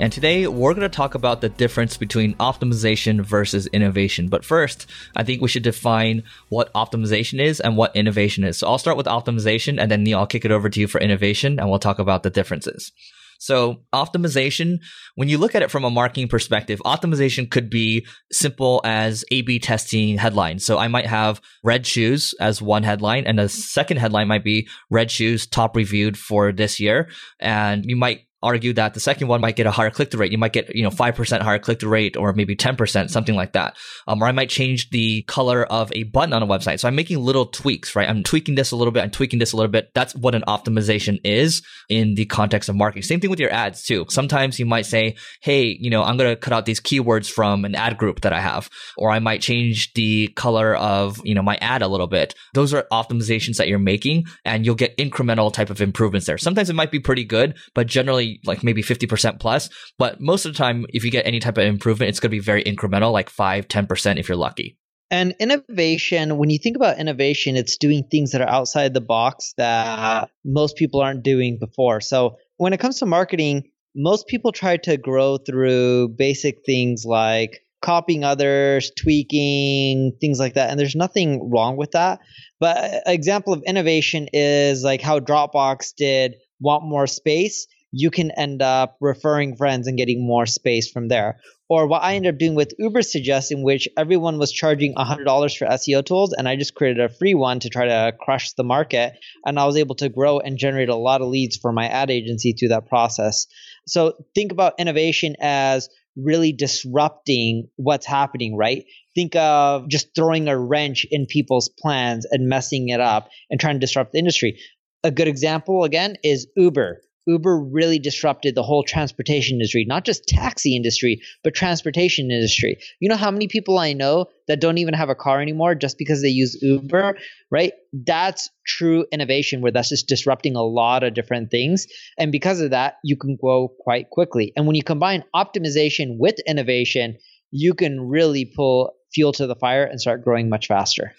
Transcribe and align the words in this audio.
And 0.00 0.12
today 0.12 0.48
we're 0.48 0.74
going 0.74 0.82
to 0.82 0.94
talk 0.94 1.14
about 1.14 1.40
the 1.40 1.48
difference 1.48 1.96
between 1.96 2.34
optimization 2.34 3.20
versus 3.20 3.68
innovation. 3.68 4.28
But 4.28 4.44
first, 4.44 4.90
I 5.14 5.22
think 5.22 5.40
we 5.40 5.48
should 5.48 5.62
define 5.62 6.24
what 6.48 6.72
optimization 6.74 7.40
is 7.40 7.60
and 7.60 7.76
what 7.76 7.94
innovation 7.94 8.42
is. 8.42 8.58
So 8.58 8.66
I'll 8.66 8.78
start 8.78 8.96
with 8.96 9.06
optimization 9.06 9.80
and 9.80 9.88
then 9.88 10.02
Neil, 10.02 10.18
I'll 10.18 10.26
kick 10.26 10.44
it 10.44 10.50
over 10.50 10.68
to 10.68 10.80
you 10.80 10.88
for 10.88 11.00
innovation 11.00 11.60
and 11.60 11.70
we'll 11.70 11.78
talk 11.78 12.00
about 12.00 12.24
the 12.24 12.30
differences. 12.30 12.90
So 13.38 13.82
optimization, 13.92 14.78
when 15.14 15.28
you 15.28 15.38
look 15.38 15.54
at 15.54 15.62
it 15.62 15.70
from 15.70 15.84
a 15.84 15.90
marketing 15.90 16.28
perspective, 16.28 16.80
optimization 16.84 17.48
could 17.48 17.70
be 17.70 18.04
simple 18.32 18.80
as 18.84 19.24
A-B 19.30 19.60
testing 19.60 20.18
headlines. 20.18 20.66
So 20.66 20.76
I 20.76 20.88
might 20.88 21.06
have 21.06 21.40
red 21.62 21.86
shoes 21.86 22.34
as 22.40 22.60
one 22.60 22.82
headline 22.82 23.26
and 23.26 23.38
the 23.38 23.48
second 23.48 23.98
headline 23.98 24.26
might 24.26 24.44
be 24.44 24.68
red 24.90 25.10
shoes 25.10 25.46
top 25.46 25.76
reviewed 25.76 26.18
for 26.18 26.50
this 26.50 26.80
year. 26.80 27.10
And 27.38 27.84
you 27.86 27.96
might 27.96 28.22
argue 28.44 28.72
that 28.74 28.94
the 28.94 29.00
second 29.00 29.28
one 29.28 29.40
might 29.40 29.56
get 29.56 29.66
a 29.66 29.70
higher 29.70 29.90
click 29.90 30.10
through 30.10 30.20
rate. 30.20 30.32
You 30.32 30.38
might 30.38 30.52
get, 30.52 30.74
you 30.74 30.82
know, 30.82 30.90
5% 30.90 31.40
higher 31.40 31.58
click 31.58 31.80
through 31.80 31.90
rate 31.90 32.16
or 32.16 32.32
maybe 32.32 32.54
10%, 32.54 33.10
something 33.10 33.34
like 33.34 33.52
that. 33.52 33.76
Um, 34.06 34.22
or 34.22 34.26
I 34.26 34.32
might 34.32 34.50
change 34.50 34.90
the 34.90 35.22
color 35.22 35.64
of 35.64 35.90
a 35.94 36.04
button 36.04 36.32
on 36.32 36.42
a 36.42 36.46
website. 36.46 36.80
So 36.80 36.88
I'm 36.88 36.94
making 36.94 37.18
little 37.18 37.46
tweaks, 37.46 37.96
right? 37.96 38.08
I'm 38.08 38.22
tweaking 38.22 38.54
this 38.54 38.70
a 38.70 38.76
little 38.76 38.92
bit. 38.92 39.02
I'm 39.02 39.10
tweaking 39.10 39.38
this 39.38 39.52
a 39.52 39.56
little 39.56 39.70
bit. 39.70 39.92
That's 39.94 40.14
what 40.14 40.34
an 40.34 40.42
optimization 40.46 41.20
is 41.24 41.62
in 41.88 42.14
the 42.14 42.26
context 42.26 42.68
of 42.68 42.76
marketing. 42.76 43.02
Same 43.02 43.20
thing 43.20 43.30
with 43.30 43.40
your 43.40 43.52
ads 43.52 43.82
too. 43.82 44.04
Sometimes 44.08 44.58
you 44.58 44.66
might 44.66 44.86
say, 44.86 45.16
Hey, 45.40 45.76
you 45.80 45.90
know, 45.90 46.02
I'm 46.02 46.16
going 46.16 46.30
to 46.30 46.36
cut 46.36 46.52
out 46.52 46.66
these 46.66 46.80
keywords 46.80 47.30
from 47.30 47.64
an 47.64 47.74
ad 47.74 47.96
group 47.96 48.20
that 48.20 48.32
I 48.32 48.40
have, 48.40 48.68
or 48.96 49.10
I 49.10 49.18
might 49.18 49.40
change 49.40 49.92
the 49.94 50.28
color 50.28 50.74
of, 50.74 51.20
you 51.24 51.34
know, 51.34 51.42
my 51.42 51.56
ad 51.60 51.82
a 51.82 51.88
little 51.88 52.06
bit. 52.06 52.34
Those 52.52 52.74
are 52.74 52.86
optimizations 52.92 53.56
that 53.56 53.68
you're 53.68 53.78
making 53.78 54.26
and 54.44 54.66
you'll 54.66 54.74
get 54.74 54.96
incremental 54.96 55.52
type 55.52 55.70
of 55.70 55.80
improvements 55.80 56.26
there. 56.26 56.38
Sometimes 56.38 56.70
it 56.70 56.74
might 56.74 56.90
be 56.90 57.00
pretty 57.00 57.24
good, 57.24 57.56
but 57.74 57.86
generally 57.86 58.33
like 58.44 58.62
maybe 58.62 58.82
50% 58.82 59.40
plus. 59.40 59.68
But 59.98 60.20
most 60.20 60.44
of 60.46 60.52
the 60.52 60.58
time, 60.58 60.86
if 60.88 61.04
you 61.04 61.10
get 61.10 61.26
any 61.26 61.40
type 61.40 61.58
of 61.58 61.64
improvement, 61.64 62.10
it's 62.10 62.20
going 62.20 62.30
to 62.30 62.36
be 62.36 62.40
very 62.40 62.64
incremental, 62.64 63.12
like 63.12 63.30
5, 63.30 63.68
10% 63.68 64.18
if 64.18 64.28
you're 64.28 64.36
lucky. 64.36 64.78
And 65.10 65.34
innovation, 65.38 66.38
when 66.38 66.50
you 66.50 66.58
think 66.58 66.76
about 66.76 66.98
innovation, 66.98 67.56
it's 67.56 67.76
doing 67.76 68.04
things 68.10 68.32
that 68.32 68.40
are 68.40 68.48
outside 68.48 68.94
the 68.94 69.00
box 69.00 69.54
that 69.58 70.30
most 70.44 70.76
people 70.76 71.00
aren't 71.00 71.22
doing 71.22 71.58
before. 71.60 72.00
So 72.00 72.36
when 72.56 72.72
it 72.72 72.80
comes 72.80 72.98
to 72.98 73.06
marketing, 73.06 73.64
most 73.94 74.26
people 74.26 74.50
try 74.50 74.76
to 74.78 74.96
grow 74.96 75.36
through 75.36 76.08
basic 76.16 76.64
things 76.66 77.04
like 77.04 77.60
copying 77.80 78.24
others, 78.24 78.90
tweaking, 78.98 80.16
things 80.20 80.40
like 80.40 80.54
that. 80.54 80.70
And 80.70 80.80
there's 80.80 80.96
nothing 80.96 81.50
wrong 81.50 81.76
with 81.76 81.92
that. 81.92 82.18
But 82.58 82.78
an 82.78 83.12
example 83.14 83.52
of 83.52 83.62
innovation 83.66 84.28
is 84.32 84.82
like 84.82 85.02
how 85.02 85.20
Dropbox 85.20 85.94
did 85.96 86.34
want 86.60 86.84
more 86.84 87.06
space 87.06 87.66
you 87.96 88.10
can 88.10 88.32
end 88.32 88.60
up 88.60 88.96
referring 89.00 89.56
friends 89.56 89.86
and 89.86 89.96
getting 89.96 90.26
more 90.26 90.46
space 90.46 90.90
from 90.90 91.06
there. 91.06 91.38
Or 91.68 91.86
what 91.86 92.02
I 92.02 92.16
ended 92.16 92.34
up 92.34 92.38
doing 92.40 92.56
with 92.56 92.74
Ubersuggest, 92.78 93.52
in 93.52 93.62
which 93.62 93.88
everyone 93.96 94.38
was 94.38 94.52
charging 94.52 94.94
$100 94.94 95.56
for 95.56 95.66
SEO 95.66 96.04
tools, 96.04 96.32
and 96.32 96.48
I 96.48 96.56
just 96.56 96.74
created 96.74 97.04
a 97.04 97.08
free 97.08 97.34
one 97.34 97.60
to 97.60 97.68
try 97.68 97.86
to 97.86 98.12
crush 98.20 98.52
the 98.52 98.64
market. 98.64 99.12
And 99.46 99.58
I 99.58 99.64
was 99.64 99.76
able 99.76 99.94
to 99.96 100.08
grow 100.08 100.40
and 100.40 100.58
generate 100.58 100.88
a 100.88 100.96
lot 100.96 101.22
of 101.22 101.28
leads 101.28 101.56
for 101.56 101.72
my 101.72 101.86
ad 101.86 102.10
agency 102.10 102.52
through 102.52 102.70
that 102.70 102.88
process. 102.88 103.46
So 103.86 104.14
think 104.34 104.50
about 104.50 104.80
innovation 104.80 105.36
as 105.40 105.88
really 106.16 106.52
disrupting 106.52 107.68
what's 107.76 108.06
happening, 108.06 108.56
right? 108.56 108.84
Think 109.14 109.36
of 109.36 109.88
just 109.88 110.14
throwing 110.16 110.48
a 110.48 110.58
wrench 110.58 111.06
in 111.08 111.26
people's 111.26 111.68
plans 111.68 112.26
and 112.28 112.48
messing 112.48 112.88
it 112.88 113.00
up 113.00 113.28
and 113.50 113.60
trying 113.60 113.76
to 113.76 113.80
disrupt 113.80 114.12
the 114.12 114.18
industry. 114.18 114.58
A 115.04 115.10
good 115.10 115.28
example, 115.28 115.84
again, 115.84 116.16
is 116.24 116.48
Uber. 116.56 117.00
Uber 117.26 117.58
really 117.58 117.98
disrupted 117.98 118.54
the 118.54 118.62
whole 118.62 118.82
transportation 118.82 119.56
industry, 119.56 119.84
not 119.86 120.04
just 120.04 120.26
taxi 120.26 120.76
industry, 120.76 121.20
but 121.42 121.54
transportation 121.54 122.30
industry. 122.30 122.78
You 123.00 123.08
know 123.08 123.16
how 123.16 123.30
many 123.30 123.48
people 123.48 123.78
I 123.78 123.92
know 123.92 124.26
that 124.48 124.60
don't 124.60 124.78
even 124.78 124.94
have 124.94 125.08
a 125.08 125.14
car 125.14 125.40
anymore 125.40 125.74
just 125.74 125.98
because 125.98 126.22
they 126.22 126.28
use 126.28 126.58
Uber, 126.60 127.16
right? 127.50 127.72
That's 127.92 128.50
true 128.66 129.06
innovation 129.12 129.60
where 129.60 129.72
that's 129.72 129.88
just 129.88 130.08
disrupting 130.08 130.56
a 130.56 130.62
lot 130.62 131.02
of 131.02 131.14
different 131.14 131.50
things. 131.50 131.86
And 132.18 132.30
because 132.30 132.60
of 132.60 132.70
that, 132.70 132.96
you 133.02 133.16
can 133.16 133.36
grow 133.36 133.68
quite 133.68 134.10
quickly. 134.10 134.52
And 134.56 134.66
when 134.66 134.76
you 134.76 134.82
combine 134.82 135.24
optimization 135.34 136.18
with 136.18 136.36
innovation, 136.46 137.16
you 137.50 137.74
can 137.74 138.00
really 138.00 138.44
pull 138.44 138.94
fuel 139.14 139.32
to 139.32 139.46
the 139.46 139.54
fire 139.54 139.84
and 139.84 140.00
start 140.00 140.24
growing 140.24 140.48
much 140.48 140.66
faster. 140.66 141.14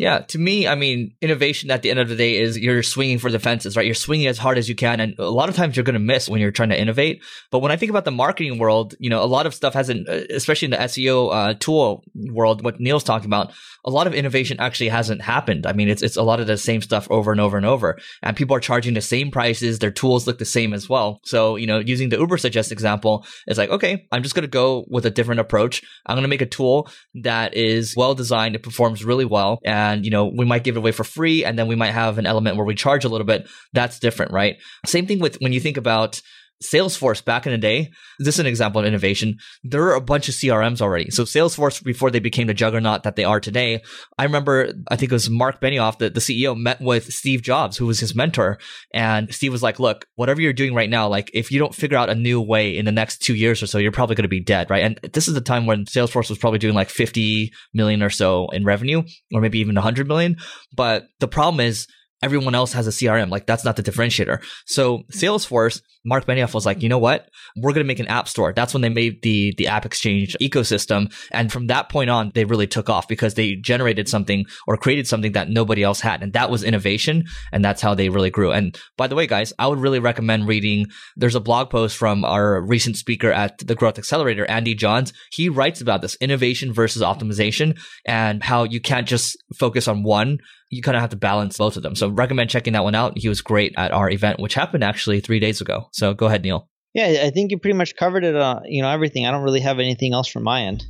Yeah, 0.00 0.20
to 0.20 0.38
me, 0.38 0.66
I 0.66 0.76
mean, 0.76 1.12
innovation 1.20 1.70
at 1.70 1.82
the 1.82 1.90
end 1.90 1.98
of 1.98 2.08
the 2.08 2.16
day 2.16 2.38
is 2.38 2.56
you're 2.56 2.82
swinging 2.82 3.18
for 3.18 3.30
the 3.30 3.38
fences, 3.38 3.76
right? 3.76 3.84
You're 3.84 3.94
swinging 3.94 4.28
as 4.28 4.38
hard 4.38 4.56
as 4.56 4.66
you 4.66 4.74
can. 4.74 4.98
And 4.98 5.14
a 5.18 5.28
lot 5.28 5.50
of 5.50 5.56
times 5.56 5.76
you're 5.76 5.84
going 5.84 5.92
to 5.92 6.00
miss 6.00 6.26
when 6.26 6.40
you're 6.40 6.50
trying 6.50 6.70
to 6.70 6.80
innovate. 6.80 7.22
But 7.50 7.58
when 7.58 7.70
I 7.70 7.76
think 7.76 7.90
about 7.90 8.06
the 8.06 8.10
marketing 8.10 8.58
world, 8.58 8.94
you 8.98 9.10
know, 9.10 9.22
a 9.22 9.26
lot 9.26 9.44
of 9.44 9.52
stuff 9.52 9.74
hasn't, 9.74 10.08
uh, 10.08 10.22
especially 10.30 10.64
in 10.64 10.70
the 10.70 10.78
SEO 10.78 11.34
uh, 11.34 11.54
tool 11.60 12.02
world, 12.14 12.64
what 12.64 12.80
Neil's 12.80 13.04
talking 13.04 13.26
about, 13.26 13.52
a 13.84 13.90
lot 13.90 14.06
of 14.06 14.14
innovation 14.14 14.58
actually 14.58 14.88
hasn't 14.88 15.20
happened. 15.20 15.66
I 15.66 15.74
mean, 15.74 15.90
it's, 15.90 16.02
it's 16.02 16.16
a 16.16 16.22
lot 16.22 16.40
of 16.40 16.46
the 16.46 16.56
same 16.56 16.80
stuff 16.80 17.06
over 17.10 17.30
and 17.30 17.40
over 17.40 17.58
and 17.58 17.66
over. 17.66 17.98
And 18.22 18.34
people 18.34 18.56
are 18.56 18.60
charging 18.60 18.94
the 18.94 19.02
same 19.02 19.30
prices. 19.30 19.80
Their 19.80 19.90
tools 19.90 20.26
look 20.26 20.38
the 20.38 20.46
same 20.46 20.72
as 20.72 20.88
well. 20.88 21.20
So, 21.24 21.56
you 21.56 21.66
know, 21.66 21.78
using 21.78 22.08
the 22.08 22.16
Ubersuggest 22.16 22.72
example, 22.72 23.26
it's 23.46 23.58
like, 23.58 23.68
okay, 23.68 24.06
I'm 24.12 24.22
just 24.22 24.34
going 24.34 24.44
to 24.44 24.48
go 24.48 24.86
with 24.88 25.04
a 25.04 25.10
different 25.10 25.40
approach. 25.40 25.82
I'm 26.06 26.14
going 26.14 26.22
to 26.22 26.28
make 26.28 26.40
a 26.40 26.46
tool 26.46 26.88
that 27.16 27.54
is 27.54 27.94
well 27.94 28.14
designed. 28.14 28.54
It 28.54 28.62
performs 28.62 29.04
really 29.04 29.26
well. 29.26 29.58
And 29.62 29.89
and 29.90 30.04
you 30.04 30.10
know 30.10 30.26
we 30.26 30.44
might 30.44 30.64
give 30.64 30.76
it 30.76 30.78
away 30.78 30.92
for 30.92 31.04
free 31.04 31.44
and 31.44 31.58
then 31.58 31.66
we 31.66 31.76
might 31.76 31.92
have 31.92 32.18
an 32.18 32.26
element 32.26 32.56
where 32.56 32.66
we 32.66 32.74
charge 32.74 33.04
a 33.04 33.08
little 33.08 33.26
bit. 33.26 33.48
That's 33.72 33.98
different 33.98 34.32
right? 34.32 34.56
Same 34.86 35.06
thing 35.06 35.20
with 35.20 35.36
when 35.40 35.52
you 35.52 35.60
think 35.60 35.76
about 35.76 36.20
Salesforce 36.62 37.24
back 37.24 37.46
in 37.46 37.52
the 37.52 37.58
day, 37.58 37.90
this 38.18 38.36
is 38.36 38.38
an 38.38 38.46
example 38.46 38.80
of 38.80 38.86
innovation. 38.86 39.38
There 39.64 39.82
are 39.84 39.94
a 39.94 40.00
bunch 40.00 40.28
of 40.28 40.34
CRMs 40.34 40.82
already. 40.82 41.10
So 41.10 41.24
Salesforce, 41.24 41.82
before 41.82 42.10
they 42.10 42.18
became 42.18 42.46
the 42.46 42.54
juggernaut 42.54 43.02
that 43.04 43.16
they 43.16 43.24
are 43.24 43.40
today, 43.40 43.82
I 44.18 44.24
remember, 44.24 44.72
I 44.88 44.96
think 44.96 45.10
it 45.10 45.14
was 45.14 45.30
Mark 45.30 45.60
Benioff, 45.60 45.98
the, 45.98 46.10
the 46.10 46.20
CEO, 46.20 46.56
met 46.56 46.80
with 46.80 47.12
Steve 47.12 47.40
Jobs, 47.42 47.78
who 47.78 47.86
was 47.86 48.00
his 48.00 48.14
mentor. 48.14 48.58
And 48.92 49.32
Steve 49.34 49.52
was 49.52 49.62
like, 49.62 49.78
look, 49.78 50.06
whatever 50.16 50.40
you're 50.42 50.52
doing 50.52 50.74
right 50.74 50.90
now, 50.90 51.08
like 51.08 51.30
if 51.32 51.50
you 51.50 51.58
don't 51.58 51.74
figure 51.74 51.96
out 51.96 52.10
a 52.10 52.14
new 52.14 52.40
way 52.40 52.76
in 52.76 52.84
the 52.84 52.92
next 52.92 53.22
two 53.22 53.34
years 53.34 53.62
or 53.62 53.66
so, 53.66 53.78
you're 53.78 53.92
probably 53.92 54.16
going 54.16 54.24
to 54.24 54.28
be 54.28 54.40
dead, 54.40 54.68
right? 54.68 54.84
And 54.84 55.00
this 55.14 55.28
is 55.28 55.34
the 55.34 55.40
time 55.40 55.64
when 55.64 55.86
Salesforce 55.86 56.28
was 56.28 56.38
probably 56.38 56.58
doing 56.58 56.74
like 56.74 56.90
50 56.90 57.52
million 57.72 58.02
or 58.02 58.10
so 58.10 58.48
in 58.50 58.64
revenue, 58.64 59.02
or 59.32 59.40
maybe 59.40 59.60
even 59.60 59.74
100 59.76 60.06
million. 60.06 60.36
But 60.74 61.04
the 61.20 61.28
problem 61.28 61.60
is, 61.60 61.86
everyone 62.22 62.54
else 62.54 62.72
has 62.72 62.86
a 62.86 62.90
CRM. 62.90 63.30
Like 63.30 63.46
that's 63.46 63.64
not 63.64 63.76
the 63.76 63.82
differentiator. 63.82 64.42
So 64.66 65.04
Salesforce, 65.12 65.82
Mark 66.04 66.26
Benioff 66.26 66.54
was 66.54 66.66
like, 66.66 66.82
you 66.82 66.88
know 66.88 66.98
what? 66.98 67.28
We're 67.56 67.72
going 67.72 67.84
to 67.84 67.88
make 67.88 67.98
an 67.98 68.06
app 68.06 68.28
store. 68.28 68.52
That's 68.52 68.72
when 68.72 68.80
they 68.82 68.88
made 68.88 69.22
the, 69.22 69.54
the 69.56 69.64
AppExchange 69.64 70.36
ecosystem. 70.40 71.12
And 71.30 71.52
from 71.52 71.66
that 71.68 71.88
point 71.88 72.10
on, 72.10 72.32
they 72.34 72.44
really 72.44 72.66
took 72.66 72.88
off 72.88 73.08
because 73.08 73.34
they 73.34 73.56
generated 73.56 74.08
something 74.08 74.46
or 74.66 74.76
created 74.76 75.06
something 75.06 75.32
that 75.32 75.50
nobody 75.50 75.82
else 75.82 76.00
had. 76.00 76.22
And 76.22 76.32
that 76.32 76.50
was 76.50 76.64
innovation. 76.64 77.24
And 77.52 77.64
that's 77.64 77.82
how 77.82 77.94
they 77.94 78.08
really 78.08 78.30
grew. 78.30 78.52
And 78.52 78.78
by 78.96 79.06
the 79.06 79.14
way, 79.14 79.26
guys, 79.26 79.52
I 79.58 79.66
would 79.66 79.78
really 79.78 79.98
recommend 79.98 80.48
reading. 80.48 80.86
There's 81.16 81.34
a 81.34 81.40
blog 81.40 81.70
post 81.70 81.96
from 81.96 82.24
our 82.24 82.60
recent 82.60 82.96
speaker 82.96 83.30
at 83.30 83.58
the 83.58 83.74
Growth 83.74 83.98
Accelerator, 83.98 84.46
Andy 84.46 84.74
Johns. 84.74 85.12
He 85.32 85.48
writes 85.48 85.80
about 85.80 86.02
this 86.02 86.16
innovation 86.16 86.72
versus 86.72 87.02
optimization 87.02 87.78
and 88.06 88.42
how 88.42 88.64
you 88.64 88.80
can't 88.80 89.08
just 89.08 89.36
focus 89.58 89.88
on 89.88 90.02
one 90.02 90.38
you 90.70 90.82
kind 90.82 90.96
of 90.96 91.00
have 91.00 91.10
to 91.10 91.16
balance 91.16 91.58
both 91.58 91.76
of 91.76 91.82
them. 91.82 91.94
So 91.94 92.08
recommend 92.08 92.48
checking 92.48 92.72
that 92.72 92.84
one 92.84 92.94
out. 92.94 93.18
He 93.18 93.28
was 93.28 93.42
great 93.42 93.74
at 93.76 93.92
our 93.92 94.08
event, 94.08 94.40
which 94.40 94.54
happened 94.54 94.84
actually 94.84 95.20
three 95.20 95.40
days 95.40 95.60
ago. 95.60 95.88
So 95.92 96.14
go 96.14 96.26
ahead, 96.26 96.42
Neil. 96.42 96.68
Yeah, 96.94 97.24
I 97.24 97.30
think 97.30 97.50
you 97.50 97.58
pretty 97.58 97.76
much 97.76 97.96
covered 97.96 98.24
it. 98.24 98.34
Uh, 98.34 98.60
you 98.64 98.82
know, 98.82 98.88
everything. 98.88 99.26
I 99.26 99.30
don't 99.30 99.42
really 99.42 99.60
have 99.60 99.78
anything 99.78 100.12
else 100.12 100.28
from 100.28 100.44
my 100.44 100.62
end. 100.62 100.84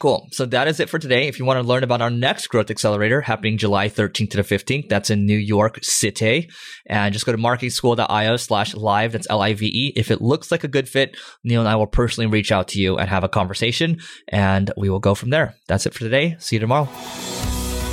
Cool. 0.00 0.26
So 0.32 0.46
that 0.46 0.68
is 0.68 0.80
it 0.80 0.88
for 0.88 0.98
today. 0.98 1.28
If 1.28 1.38
you 1.38 1.44
want 1.44 1.60
to 1.60 1.66
learn 1.66 1.84
about 1.84 2.00
our 2.00 2.10
next 2.10 2.46
growth 2.46 2.70
accelerator 2.70 3.20
happening 3.20 3.58
July 3.58 3.88
13th 3.88 4.30
to 4.30 4.36
the 4.38 4.42
15th, 4.42 4.88
that's 4.88 5.10
in 5.10 5.26
New 5.26 5.36
York 5.36 5.78
City. 5.82 6.50
And 6.86 7.12
just 7.12 7.26
go 7.26 7.32
to 7.32 7.38
marketingschool.io 7.38 8.36
slash 8.38 8.74
live. 8.74 9.12
That's 9.12 9.26
L-I-V-E. 9.28 9.92
If 9.94 10.10
it 10.10 10.22
looks 10.22 10.50
like 10.50 10.64
a 10.64 10.68
good 10.68 10.88
fit, 10.88 11.16
Neil 11.44 11.60
and 11.60 11.68
I 11.68 11.76
will 11.76 11.86
personally 11.86 12.26
reach 12.26 12.50
out 12.50 12.68
to 12.68 12.80
you 12.80 12.96
and 12.96 13.08
have 13.08 13.24
a 13.24 13.28
conversation 13.28 14.00
and 14.28 14.72
we 14.76 14.88
will 14.88 15.00
go 15.00 15.14
from 15.14 15.30
there. 15.30 15.54
That's 15.68 15.84
it 15.84 15.92
for 15.92 16.00
today. 16.00 16.36
See 16.38 16.56
you 16.56 16.60
tomorrow. 16.60 16.88